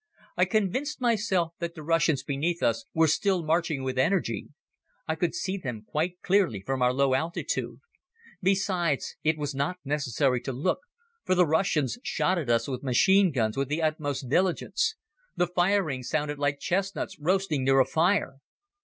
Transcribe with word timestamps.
I 0.35 0.45
convinced 0.45 0.99
myself 0.99 1.53
that 1.59 1.75
the 1.75 1.83
Russians 1.83 2.23
beneath 2.23 2.63
us 2.63 2.85
were 2.91 3.05
still 3.07 3.43
marching 3.45 3.83
with 3.83 3.99
energy. 3.99 4.47
I 5.07 5.13
could 5.13 5.35
see 5.35 5.57
them 5.57 5.83
quite 5.87 6.23
clearly 6.23 6.59
from 6.65 6.81
our 6.81 6.91
low 6.91 7.13
altitude. 7.13 7.81
Besides 8.41 9.15
it 9.23 9.37
was 9.37 9.53
not 9.53 9.77
necessary 9.85 10.41
to 10.41 10.53
look, 10.53 10.79
for 11.23 11.35
the 11.35 11.45
Russians 11.45 11.99
shot 12.01 12.39
at 12.39 12.49
us 12.49 12.67
with 12.67 12.81
machine 12.81 13.31
guns 13.31 13.55
with 13.55 13.67
the 13.67 13.83
utmost 13.83 14.27
diligence. 14.27 14.95
The 15.35 15.45
firing 15.45 16.01
sounded 16.01 16.39
like 16.39 16.57
chestnuts 16.57 17.19
roasting 17.19 17.63
near 17.63 17.79
a 17.79 17.85
fire. 17.85 18.37